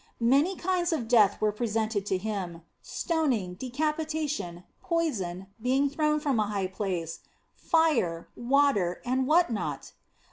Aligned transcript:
Many 0.23 0.55
kinds 0.55 0.91
of 0.91 1.07
death 1.07 1.39
were 1.39 1.51
pre 1.51 1.67
sented 1.67 2.05
to 2.05 2.17
Him; 2.17 2.63
stoning, 2.81 3.53
decapitation, 3.53 4.63
poison, 4.81 5.45
being 5.61 5.91
thrown 5.91 6.19
from 6.19 6.39
a 6.39 6.47
high 6.47 6.65
place, 6.65 7.19
fire, 7.53 8.27
water, 8.35 8.99
and 9.05 9.27
what 9.27 9.51
not? 9.51 9.91